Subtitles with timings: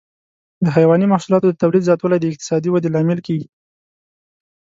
[0.63, 3.47] د حيواني محصولاتو د تولید زیاتوالی د اقتصادي ودې لامل کېږي.